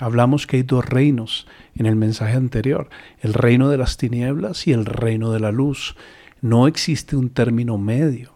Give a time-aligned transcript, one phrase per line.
[0.00, 2.88] Hablamos que hay dos reinos en el mensaje anterior,
[3.20, 5.96] el reino de las tinieblas y el reino de la luz.
[6.40, 8.32] No existe un término medio.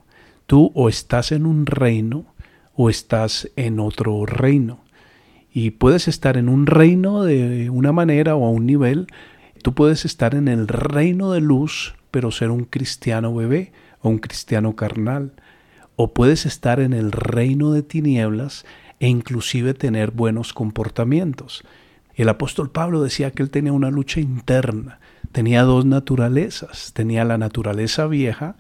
[0.46, 2.27] Tú o estás en un reino
[2.75, 4.80] o estás en otro reino.
[5.53, 9.07] Y puedes estar en un reino de una manera o a un nivel.
[9.63, 14.19] Tú puedes estar en el reino de luz, pero ser un cristiano bebé o un
[14.19, 15.33] cristiano carnal.
[15.95, 18.65] O puedes estar en el reino de tinieblas
[19.03, 21.64] e inclusive tener buenos comportamientos.
[22.14, 25.01] El apóstol Pablo decía que él tenía una lucha interna,
[25.33, 28.55] tenía dos naturalezas, tenía la naturaleza vieja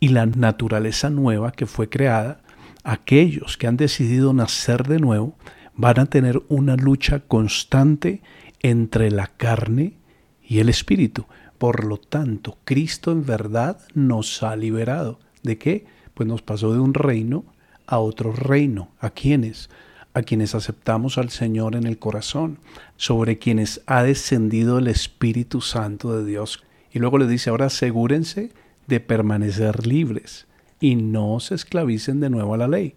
[0.00, 2.40] y la naturaleza nueva que fue creada.
[2.82, 5.36] Aquellos que han decidido nacer de nuevo
[5.76, 8.20] van a tener una lucha constante
[8.62, 9.94] entre la carne
[10.42, 11.26] y el espíritu.
[11.56, 15.20] Por lo tanto, Cristo en verdad nos ha liberado.
[15.44, 15.86] ¿De qué?
[16.14, 17.44] Pues nos pasó de un reino
[17.86, 18.88] a otro reino.
[19.00, 19.70] ¿A quiénes?
[20.12, 22.58] A quienes aceptamos al Señor en el corazón,
[22.96, 26.62] sobre quienes ha descendido el Espíritu Santo de Dios.
[26.92, 28.50] Y luego le dice, ahora asegúrense
[28.86, 30.46] de permanecer libres
[30.80, 32.94] y no se esclavicen de nuevo a la ley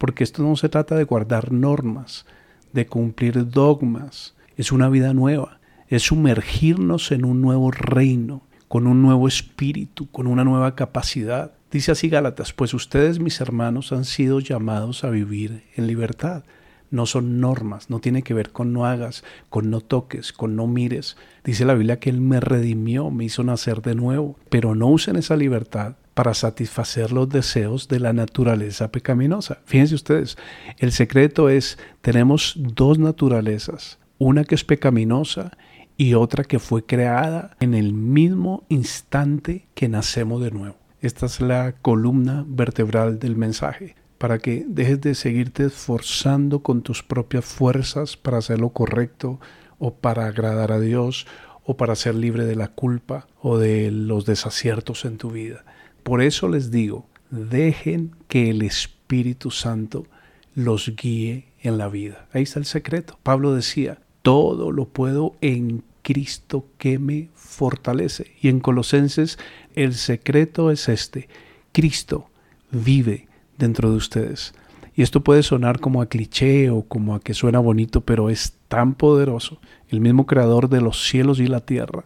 [0.00, 2.24] porque esto no se trata de guardar normas,
[2.72, 9.02] de cumplir dogmas, es una vida nueva, es sumergirnos en un nuevo reino, con un
[9.02, 11.52] nuevo espíritu, con una nueva capacidad.
[11.70, 16.42] Dice así Gálatas, pues ustedes mis hermanos han sido llamados a vivir en libertad.
[16.90, 20.66] No son normas, no tiene que ver con no hagas, con no toques, con no
[20.66, 21.16] mires.
[21.44, 25.14] Dice la Biblia que Él me redimió, me hizo nacer de nuevo, pero no usen
[25.14, 29.60] esa libertad para satisfacer los deseos de la naturaleza pecaminosa.
[29.64, 30.36] Fíjense ustedes,
[30.78, 35.56] el secreto es, tenemos dos naturalezas, una que es pecaminosa
[35.96, 40.79] y otra que fue creada en el mismo instante que nacemos de nuevo.
[41.00, 47.02] Esta es la columna vertebral del mensaje, para que dejes de seguirte esforzando con tus
[47.02, 49.40] propias fuerzas para hacer lo correcto
[49.78, 51.26] o para agradar a Dios
[51.64, 55.64] o para ser libre de la culpa o de los desaciertos en tu vida.
[56.02, 60.06] Por eso les digo, dejen que el Espíritu Santo
[60.54, 62.26] los guíe en la vida.
[62.32, 63.18] Ahí está el secreto.
[63.22, 68.32] Pablo decía, todo lo puedo en Cristo que me fortalece.
[68.40, 69.38] Y en Colosenses
[69.74, 71.28] el secreto es este.
[71.72, 72.30] Cristo
[72.70, 73.28] vive
[73.58, 74.54] dentro de ustedes.
[74.94, 78.54] Y esto puede sonar como a cliché o como a que suena bonito, pero es
[78.68, 79.60] tan poderoso.
[79.88, 82.04] El mismo creador de los cielos y la tierra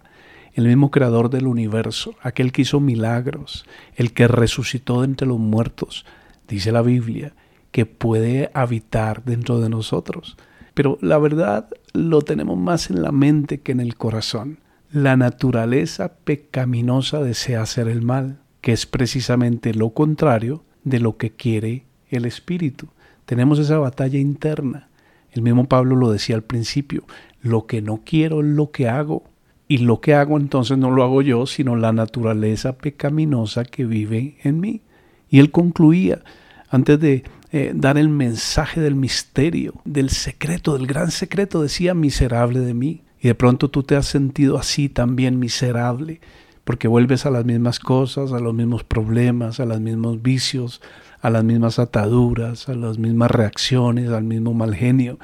[0.55, 3.67] el mismo creador del universo, aquel que hizo milagros,
[3.97, 6.07] el que resucitó de entre los muertos,
[6.49, 7.35] dice la Biblia,
[7.73, 10.37] que puede habitar dentro de nosotros.
[10.75, 14.59] Pero la verdad lo tenemos más en la mente que en el corazón.
[14.91, 21.31] La naturaleza pecaminosa desea hacer el mal, que es precisamente lo contrario de lo que
[21.31, 22.89] quiere el Espíritu.
[23.25, 24.89] Tenemos esa batalla interna.
[25.33, 27.05] El mismo Pablo lo decía al principio,
[27.43, 29.25] lo que no quiero es lo que hago
[29.67, 34.37] y lo que hago entonces no lo hago yo, sino la naturaleza pecaminosa que vive
[34.43, 34.83] en mí.
[35.31, 36.23] Y él concluía,
[36.69, 37.25] antes de
[37.57, 43.03] eh, dar el mensaje del misterio, del secreto, del gran secreto, decía, miserable de mí.
[43.21, 46.21] Y de pronto tú te has sentido así también miserable,
[46.65, 50.83] porque vuelves a las mismas cosas, a los mismos problemas, a los mismos vicios,
[51.21, 55.21] a las mismas ataduras, a las mismas reacciones, al mismo mal genio,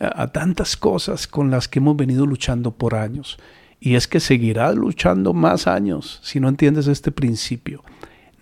[0.00, 3.36] a tantas cosas con las que hemos venido luchando por años.
[3.78, 7.84] Y es que seguirás luchando más años si no entiendes este principio.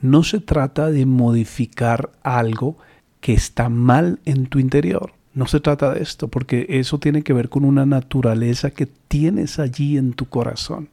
[0.00, 2.78] No se trata de modificar algo
[3.22, 5.14] que está mal en tu interior.
[5.32, 9.58] No se trata de esto, porque eso tiene que ver con una naturaleza que tienes
[9.58, 10.90] allí en tu corazón.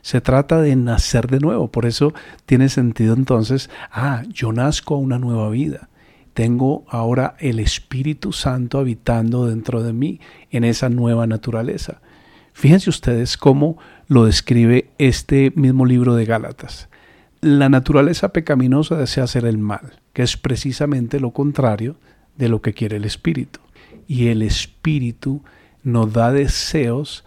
[0.00, 1.68] Se trata de nacer de nuevo.
[1.70, 2.14] Por eso
[2.46, 5.90] tiene sentido entonces, ah, yo nazco a una nueva vida.
[6.32, 10.20] Tengo ahora el Espíritu Santo habitando dentro de mí
[10.50, 12.00] en esa nueva naturaleza.
[12.52, 16.88] Fíjense ustedes cómo lo describe este mismo libro de Gálatas.
[17.40, 21.94] La naturaleza pecaminosa desea hacer el mal, que es precisamente lo contrario
[22.36, 23.60] de lo que quiere el espíritu.
[24.08, 25.44] Y el espíritu
[25.84, 27.24] nos da deseos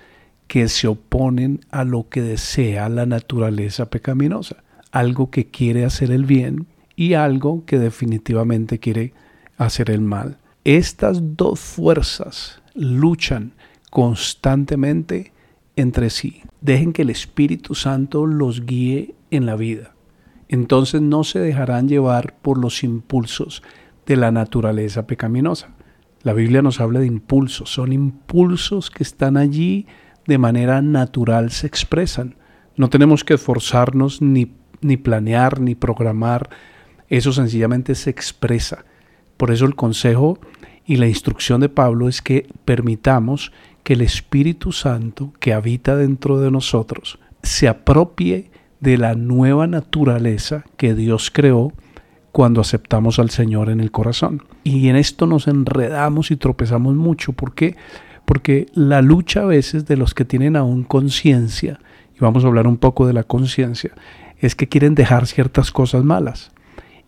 [0.48, 4.58] que se oponen a lo que desea la naturaleza pecaminosa,
[4.92, 6.68] algo que quiere hacer el bien
[6.98, 9.14] y algo que definitivamente quiere
[9.56, 10.40] hacer el mal.
[10.66, 13.54] Estas dos fuerzas luchan
[13.90, 15.32] constantemente
[15.78, 16.42] entre sí.
[16.60, 19.94] Dejen que el Espíritu Santo los guíe en la vida.
[20.52, 23.64] Entonces no se dejarán llevar por los impulsos
[24.06, 25.70] de la naturaleza pecaminosa.
[26.24, 29.88] La Biblia nos habla de impulsos, son impulsos que están allí
[30.28, 32.36] de manera natural, se expresan.
[32.76, 34.52] No tenemos que esforzarnos ni,
[34.82, 36.50] ni planear ni programar,
[37.08, 38.84] eso sencillamente se expresa.
[39.38, 40.38] Por eso el consejo
[40.86, 43.54] y la instrucción de Pablo es que permitamos
[43.84, 48.51] que el Espíritu Santo que habita dentro de nosotros se apropie
[48.82, 51.72] de la nueva naturaleza que Dios creó
[52.32, 54.44] cuando aceptamos al Señor en el corazón.
[54.64, 57.34] Y en esto nos enredamos y tropezamos mucho.
[57.34, 57.76] ¿Por qué?
[58.26, 61.80] Porque la lucha a veces de los que tienen aún conciencia,
[62.16, 63.92] y vamos a hablar un poco de la conciencia,
[64.40, 66.52] es que quieren dejar ciertas cosas malas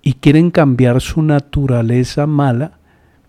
[0.01, 2.79] y quieren cambiar su naturaleza mala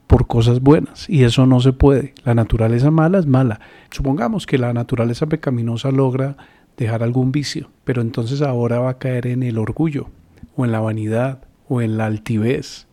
[0.07, 1.09] por cosas buenas.
[1.09, 2.15] Y eso no se puede.
[2.25, 3.61] La naturaleza mala es mala.
[3.91, 6.37] Supongamos que la naturaleza pecaminosa logra
[6.77, 10.09] dejar algún vicio, pero entonces ahora va a caer en el orgullo
[10.57, 12.87] o en la vanidad o en la altivez.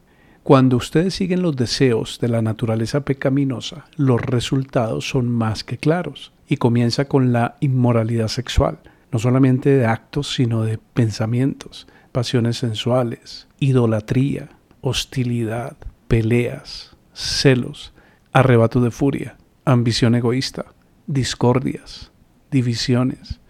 [0.44, 6.34] Cuando ustedes siguen los deseos de la naturaleza pecaminosa, los resultados son más que claros
[6.48, 8.80] y comienza con la inmoralidad sexual,
[9.12, 14.50] no solamente de actos, sino de pensamientos, pasiones sensuales, idolatría,
[14.82, 15.78] hostilidad,
[16.08, 17.94] peleas, celos,
[18.34, 20.66] arrebato de furia, ambición egoísta,
[21.08, 22.12] discordias,
[22.50, 23.41] divisiones,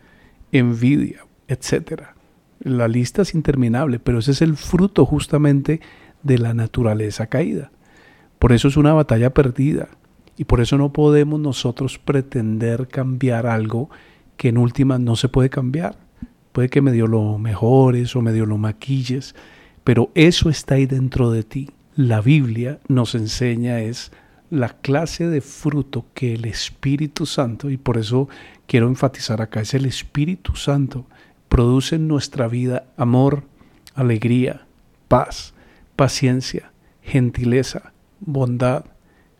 [0.51, 2.03] envidia, etc.
[2.59, 5.81] La lista es interminable, pero ese es el fruto justamente
[6.23, 7.71] de la naturaleza caída.
[8.39, 9.89] Por eso es una batalla perdida
[10.37, 13.89] y por eso no podemos nosotros pretender cambiar algo
[14.37, 15.97] que en última no se puede cambiar.
[16.51, 19.35] Puede que medio lo mejores o medio lo maquilles,
[19.83, 21.69] pero eso está ahí dentro de ti.
[21.95, 24.11] La Biblia nos enseña es
[24.51, 28.27] la clase de fruto que el Espíritu Santo, y por eso
[28.67, 31.07] quiero enfatizar acá, es el Espíritu Santo
[31.47, 33.43] produce en nuestra vida amor,
[33.95, 34.67] alegría,
[35.07, 35.53] paz,
[35.95, 36.71] paciencia,
[37.01, 38.85] gentileza, bondad,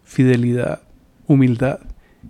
[0.04, 0.82] fidelidad,
[1.28, 1.82] humildad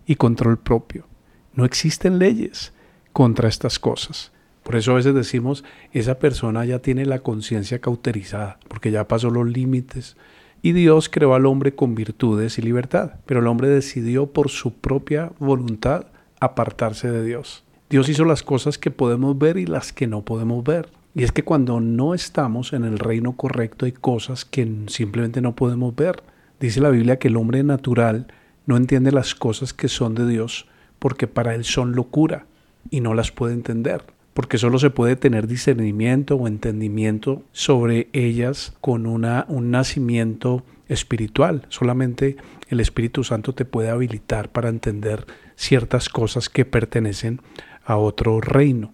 [0.05, 1.07] y control propio.
[1.53, 2.73] No existen leyes
[3.13, 4.31] contra estas cosas.
[4.63, 9.29] Por eso a veces decimos, esa persona ya tiene la conciencia cauterizada, porque ya pasó
[9.29, 10.17] los límites.
[10.61, 14.73] Y Dios creó al hombre con virtudes y libertad, pero el hombre decidió por su
[14.73, 16.05] propia voluntad
[16.39, 17.63] apartarse de Dios.
[17.89, 20.89] Dios hizo las cosas que podemos ver y las que no podemos ver.
[21.15, 25.55] Y es que cuando no estamos en el reino correcto hay cosas que simplemente no
[25.55, 26.23] podemos ver.
[26.59, 28.27] Dice la Biblia que el hombre natural
[28.65, 30.67] no entiende las cosas que son de Dios
[30.99, 32.45] porque para él son locura
[32.91, 34.03] y no las puede entender.
[34.33, 41.65] Porque solo se puede tener discernimiento o entendimiento sobre ellas con una, un nacimiento espiritual.
[41.69, 42.37] Solamente
[42.69, 45.25] el Espíritu Santo te puede habilitar para entender
[45.55, 47.41] ciertas cosas que pertenecen
[47.85, 48.93] a otro reino.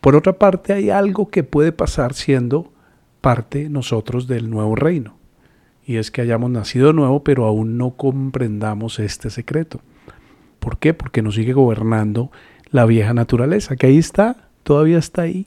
[0.00, 2.72] Por otra parte, hay algo que puede pasar siendo
[3.20, 5.16] parte nosotros del nuevo reino.
[5.84, 9.80] Y es que hayamos nacido nuevo, pero aún no comprendamos este secreto.
[10.60, 10.94] ¿Por qué?
[10.94, 12.30] Porque nos sigue gobernando
[12.70, 15.46] la vieja naturaleza, que ahí está, todavía está ahí.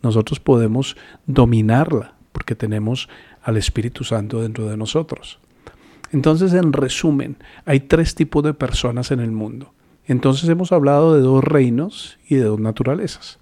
[0.00, 0.96] Nosotros podemos
[1.26, 3.08] dominarla, porque tenemos
[3.42, 5.40] al Espíritu Santo dentro de nosotros.
[6.12, 9.72] Entonces, en resumen, hay tres tipos de personas en el mundo.
[10.06, 13.40] Entonces hemos hablado de dos reinos y de dos naturalezas.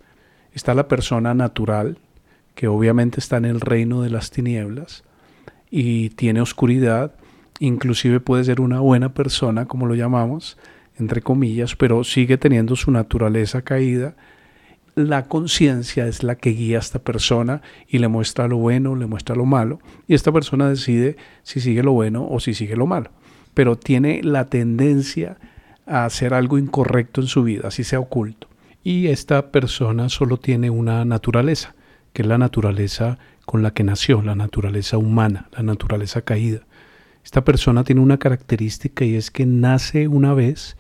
[0.54, 1.98] Está la persona natural,
[2.54, 5.04] que obviamente está en el reino de las tinieblas
[5.70, 7.12] y tiene oscuridad,
[7.58, 10.56] inclusive puede ser una buena persona, como lo llamamos,
[10.98, 14.16] entre comillas, pero sigue teniendo su naturaleza caída.
[14.98, 19.06] La conciencia es la que guía a esta persona y le muestra lo bueno, le
[19.06, 19.78] muestra lo malo,
[20.08, 23.12] y esta persona decide si sigue lo bueno o si sigue lo malo,
[23.54, 25.38] pero tiene la tendencia
[25.86, 28.48] a hacer algo incorrecto en su vida, así sea oculto.
[28.82, 31.76] Y esta persona solo tiene una naturaleza,
[32.12, 36.62] que es la naturaleza con la que nació, la naturaleza humana, la naturaleza caída.
[37.24, 40.76] Esta persona tiene una característica y es que nace una vez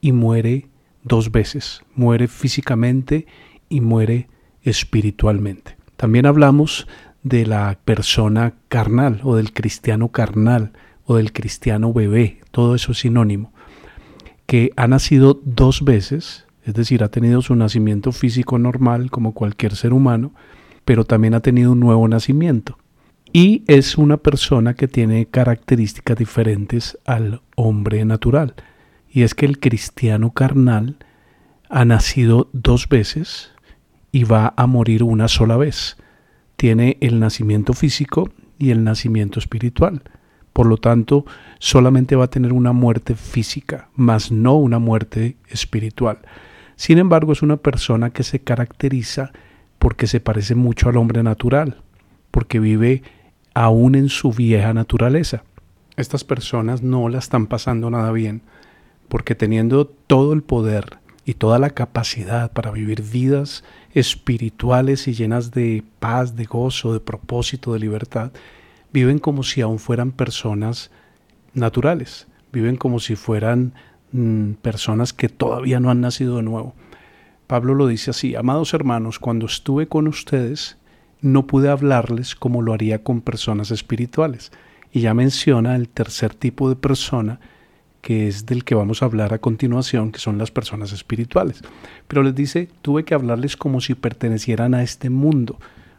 [0.00, 0.68] y muere
[1.02, 1.82] dos veces.
[1.96, 3.26] Muere físicamente
[3.68, 4.28] y muere
[4.62, 5.76] espiritualmente.
[5.96, 6.86] También hablamos
[7.22, 10.72] de la persona carnal o del cristiano carnal
[11.04, 12.40] o del cristiano bebé.
[12.50, 13.52] Todo eso es sinónimo
[14.46, 19.76] que ha nacido dos veces, es decir, ha tenido su nacimiento físico normal como cualquier
[19.76, 20.32] ser humano,
[20.84, 22.78] pero también ha tenido un nuevo nacimiento.
[23.32, 28.54] Y es una persona que tiene características diferentes al hombre natural.
[29.10, 30.96] Y es que el cristiano carnal
[31.68, 33.50] ha nacido dos veces
[34.16, 35.98] y va a morir una sola vez.
[36.56, 40.04] Tiene el nacimiento físico y el nacimiento espiritual.
[40.54, 41.26] Por lo tanto,
[41.58, 46.20] solamente va a tener una muerte física, más no una muerte espiritual.
[46.76, 49.32] Sin embargo, es una persona que se caracteriza
[49.78, 51.82] porque se parece mucho al hombre natural,
[52.30, 53.02] porque vive
[53.52, 55.44] aún en su vieja naturaleza.
[55.98, 58.40] Estas personas no la están pasando nada bien,
[59.08, 65.50] porque teniendo todo el poder y toda la capacidad para vivir vidas espirituales y llenas
[65.50, 68.30] de paz, de gozo, de propósito, de libertad,
[68.92, 70.92] viven como si aún fueran personas
[71.52, 73.74] naturales, viven como si fueran
[74.12, 76.74] mm, personas que todavía no han nacido de nuevo.
[77.48, 80.76] Pablo lo dice así, amados hermanos, cuando estuve con ustedes,
[81.20, 84.52] no pude hablarles como lo haría con personas espirituales.
[84.92, 87.40] Y ya menciona el tercer tipo de persona,
[88.06, 91.60] que es del que vamos a hablar a continuación, que son las personas espirituales.
[92.06, 95.58] Pero les dice, tuve que hablarles como si pertenecieran a este mundo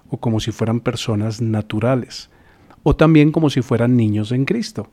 [0.10, 2.30] o como si fueran personas naturales
[2.84, 4.90] o también como si fueran niños en Cristo,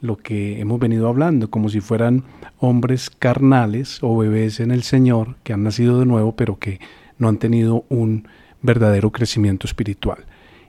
[0.00, 2.22] lo que hemos venido hablando, como si fueran
[2.60, 6.78] hombres carnales o bebés en el Señor que han nacido de nuevo pero que
[7.18, 8.28] no han tenido un
[8.62, 10.18] verdadero crecimiento espiritual.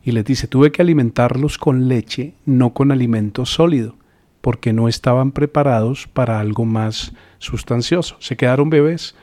[0.04, 3.98] Y les dice, tuve que alimentarlos con leche, no con alimento sólido,
[4.46, 8.16] porque no estaban preparados para algo más sustancioso.
[8.20, 9.16] Se quedaron bebés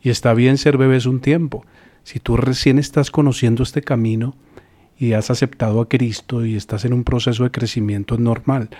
[0.00, 1.66] y está bien ser bebés un tiempo.
[2.02, 4.36] Si tú recién estás conociendo este camino,
[4.96, 8.70] y has aceptado a Cristo y estás en un proceso de crecimiento normal.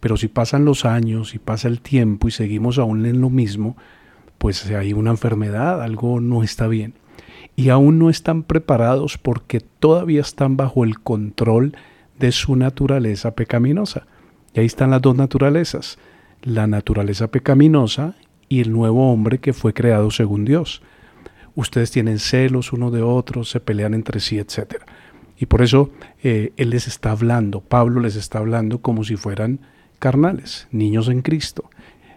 [0.00, 3.76] Pero si pasan los años y pasa el tiempo y seguimos aún en lo mismo,
[4.38, 6.94] pues hay una enfermedad, algo no está bien.
[7.54, 11.76] Y aún no están preparados porque todavía están bajo el control
[12.18, 14.08] de su naturaleza pecaminosa.
[14.54, 15.98] Y ahí están las dos naturalezas,
[16.42, 18.14] la naturaleza pecaminosa
[18.48, 20.80] y el nuevo hombre que fue creado según Dios.
[21.56, 24.86] Ustedes tienen celos uno de otros, se pelean entre sí, etcétera.
[25.36, 25.90] Y por eso
[26.22, 29.60] eh, Él les está hablando, Pablo les está hablando como si fueran
[29.98, 31.68] carnales, niños en Cristo,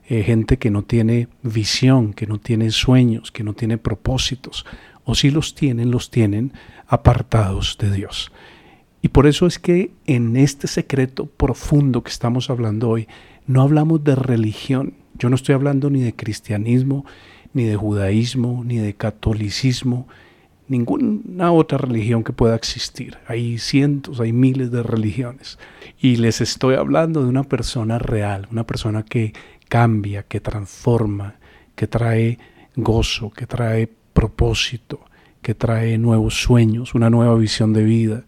[0.07, 4.65] eh, gente que no tiene visión, que no tiene sueños, que no tiene propósitos,
[5.05, 6.53] o si los tienen, los tienen
[6.87, 8.31] apartados de Dios.
[9.01, 13.07] Y por eso es que en este secreto profundo que estamos hablando hoy,
[13.45, 14.93] no hablamos de religión.
[15.17, 17.05] Yo no estoy hablando ni de cristianismo,
[17.53, 20.07] ni de judaísmo, ni de catolicismo,
[20.67, 23.17] ninguna otra religión que pueda existir.
[23.27, 25.57] Hay cientos, hay miles de religiones.
[25.99, 29.33] Y les estoy hablando de una persona real, una persona que
[29.69, 31.35] cambia, que transforma,
[31.75, 32.37] que trae
[32.75, 34.99] gozo, que trae propósito,
[35.41, 38.25] que trae nuevos sueños, una nueva visión de vida,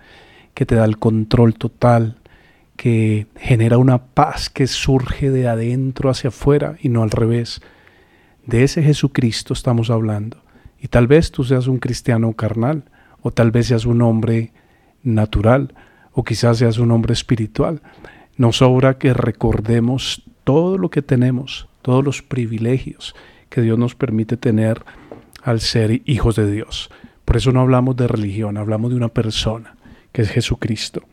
[0.60, 2.18] que te da el control total,
[2.76, 7.62] que genera una paz que surge de adentro hacia afuera y no al revés.
[8.46, 10.44] De ese Jesucristo estamos hablando
[10.78, 12.84] y tal vez tú seas un cristiano carnal,
[13.22, 14.52] o tal vez seas un hombre
[15.02, 15.74] natural,
[16.12, 17.82] o quizás seas un hombre espiritual.
[18.36, 23.16] Nos sobra que recordemos todo lo que tenemos, todos los privilegios
[23.48, 24.84] que Dios nos permite tener
[25.42, 26.90] al ser hijos de Dios.
[27.24, 29.78] Por eso no hablamos de religión, hablamos de una persona,
[30.12, 31.04] que es Jesucristo.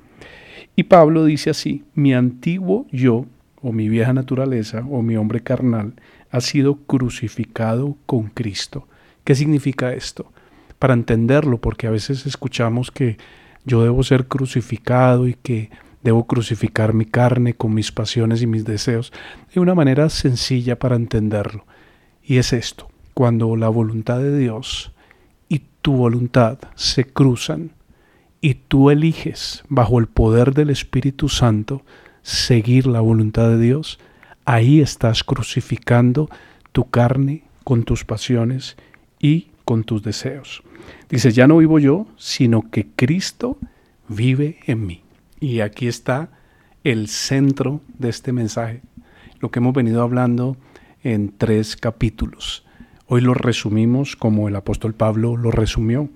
[0.75, 3.27] Y Pablo dice así, mi antiguo yo,
[3.63, 5.95] o mi vieja naturaleza, o mi hombre carnal,
[6.31, 8.87] ha sido crucificado con Cristo.
[9.25, 10.31] ¿Qué significa esto?
[10.79, 13.17] Para entenderlo, porque a veces escuchamos que
[13.65, 15.71] yo debo ser crucificado y que
[16.03, 19.13] debo crucificar mi carne con mis pasiones y mis deseos.
[19.51, 21.65] Hay una manera sencilla para entenderlo.
[22.23, 24.93] Y es esto, cuando la voluntad de Dios
[25.49, 27.71] y tu voluntad se cruzan
[28.41, 31.83] y tú eliges bajo el poder del Espíritu Santo
[32.23, 33.99] seguir la voluntad de Dios,
[34.45, 36.29] ahí estás crucificando
[36.73, 38.77] tu carne con tus pasiones
[39.21, 40.63] y con tus deseos.
[41.09, 43.59] Dice, ya no vivo yo, sino que Cristo
[44.09, 45.03] vive en mí.
[45.41, 46.31] Y aquí está
[46.85, 48.83] el centro de este mensaje,
[49.41, 50.57] lo que hemos venido hablando
[51.03, 52.65] en tres capítulos.
[53.07, 56.09] Hoy lo resumimos como el apóstol Pablo lo resumió,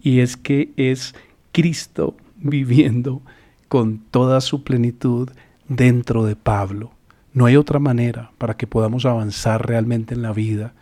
[0.00, 1.14] y es que es
[1.52, 3.22] Cristo viviendo
[3.68, 5.30] con toda su plenitud
[5.68, 6.92] dentro de Pablo.
[7.32, 10.74] No hay otra manera para que podamos avanzar realmente en la vida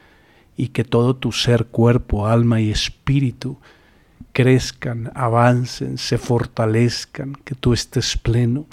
[0.57, 3.59] y que todo tu ser, cuerpo, alma y espíritu
[4.33, 8.67] crezcan, avancen, se fortalezcan, que tú estés pleno.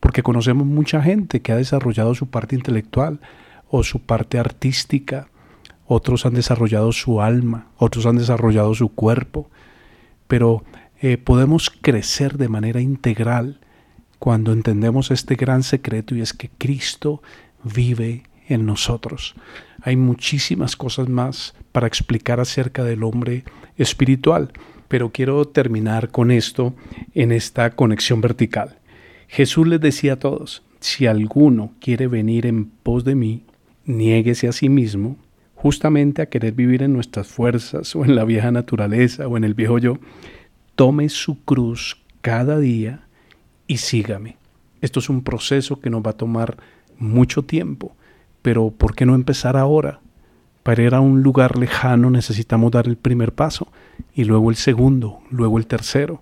[0.00, 3.20] Porque conocemos mucha gente que ha desarrollado su parte intelectual
[3.70, 5.28] o su parte artística,
[5.86, 9.48] otros han desarrollado su alma, otros han desarrollado su cuerpo,
[10.26, 10.64] pero
[11.02, 13.58] eh, podemos crecer de manera integral
[14.20, 17.22] cuando entendemos este gran secreto y es que Cristo
[17.64, 19.34] vive en nosotros.
[19.82, 23.42] Hay muchísimas cosas más para explicar acerca del hombre
[23.76, 24.52] espiritual,
[24.86, 26.72] pero quiero terminar con esto
[27.14, 28.78] en esta conexión vertical.
[29.26, 33.44] Jesús les decía a todos, si alguno quiere venir en pos de mí,
[33.86, 35.16] niéguese a sí mismo,
[35.56, 39.54] justamente a querer vivir en nuestras fuerzas o en la vieja naturaleza o en el
[39.54, 39.98] viejo yo,
[40.74, 43.06] tome su cruz cada día
[43.66, 44.36] y sígame.
[44.80, 46.56] Esto es un proceso que nos va a tomar
[46.98, 47.94] mucho tiempo,
[48.42, 50.00] pero ¿por qué no empezar ahora?
[50.62, 53.68] Para ir a un lugar lejano necesitamos dar el primer paso
[54.14, 56.20] y luego el segundo, luego el tercero.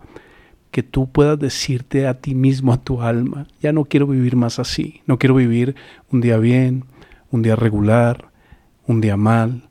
[0.71, 4.59] Que tú puedas decirte a ti mismo, a tu alma, ya no quiero vivir más
[4.59, 5.75] así, no quiero vivir
[6.13, 6.85] un día bien,
[7.31, 8.31] un día regular,
[8.87, 9.69] un día mal,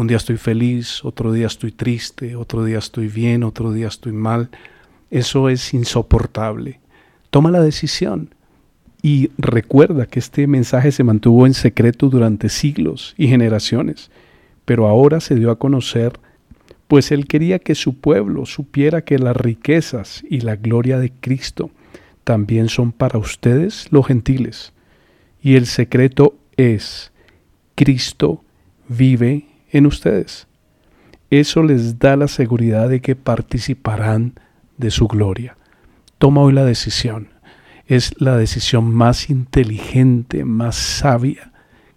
[0.00, 4.12] un día estoy feliz, otro día estoy triste, otro día estoy bien, otro día estoy
[4.12, 4.48] mal.
[5.10, 6.80] Eso es insoportable.
[7.28, 8.34] Toma la decisión
[9.02, 14.10] y recuerda que este mensaje se mantuvo en secreto durante siglos y generaciones,
[14.64, 16.18] pero ahora se dio a conocer,
[16.88, 21.70] pues él quería que su pueblo supiera que las riquezas y la gloria de Cristo
[22.24, 24.72] también son para ustedes los gentiles.
[25.42, 27.12] Y el secreto es,
[27.74, 28.42] Cristo
[28.88, 30.46] vive en ustedes.
[31.30, 34.34] Eso les da la seguridad de que participarán
[34.76, 35.56] de su gloria.
[36.18, 37.28] Toma hoy la decisión.
[37.86, 41.52] Es la decisión más inteligente, más sabia,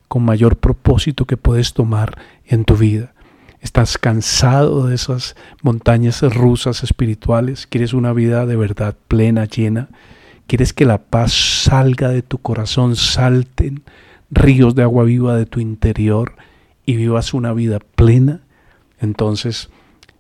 [0.07, 3.13] con mayor propósito que puedes tomar en tu vida.
[3.61, 7.65] ¿Estás cansado de esas montañas rusas espirituales?
[7.65, 9.89] ¿Quieres una vida de verdad plena, llena?
[10.47, 13.83] ¿Quieres que la paz salga de tu corazón, salten
[14.29, 16.35] ríos de agua viva de tu interior
[16.85, 18.41] y vivas una vida plena?
[18.99, 19.69] Entonces,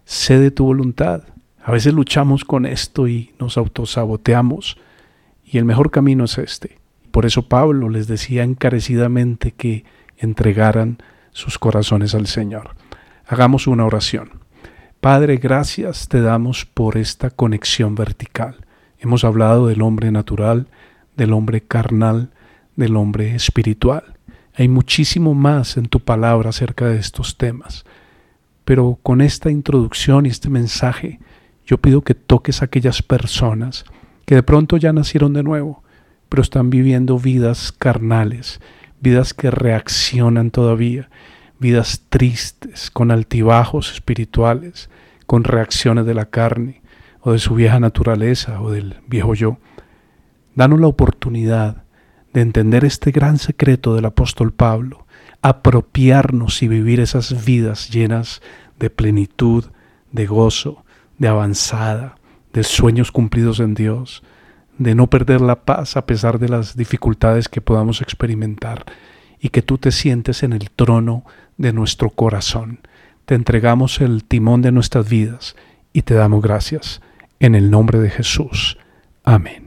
[0.05, 1.23] cede tu voluntad.
[1.63, 4.77] A veces luchamos con esto y nos autosaboteamos
[5.43, 6.79] y el mejor camino es este.
[7.11, 9.85] Por eso Pablo les decía encarecidamente que
[10.17, 10.97] entregaran
[11.31, 12.75] sus corazones al Señor.
[13.27, 14.31] Hagamos una oración.
[14.99, 18.65] Padre, gracias te damos por esta conexión vertical.
[18.99, 20.67] Hemos hablado del hombre natural,
[21.15, 22.31] del hombre carnal,
[22.75, 24.17] del hombre espiritual.
[24.55, 27.85] Hay muchísimo más en tu palabra acerca de estos temas.
[28.65, 31.19] Pero con esta introducción y este mensaje,
[31.65, 33.85] yo pido que toques a aquellas personas
[34.25, 35.83] que de pronto ya nacieron de nuevo,
[36.29, 38.61] pero están viviendo vidas carnales,
[39.01, 41.09] vidas que reaccionan todavía,
[41.59, 44.89] vidas tristes, con altibajos espirituales,
[45.25, 46.81] con reacciones de la carne
[47.21, 49.57] o de su vieja naturaleza o del viejo yo.
[50.55, 51.82] Danos la oportunidad
[52.33, 55.05] de entender este gran secreto del apóstol Pablo,
[55.41, 58.41] apropiarnos y vivir esas vidas llenas
[58.79, 59.65] de plenitud,
[60.11, 60.83] de gozo,
[61.17, 62.15] de avanzada,
[62.53, 64.23] de sueños cumplidos en Dios,
[64.77, 68.85] de no perder la paz a pesar de las dificultades que podamos experimentar
[69.39, 71.25] y que tú te sientes en el trono
[71.57, 72.79] de nuestro corazón.
[73.25, 75.55] Te entregamos el timón de nuestras vidas
[75.93, 77.01] y te damos gracias.
[77.39, 78.77] En el nombre de Jesús.
[79.23, 79.62] Amén.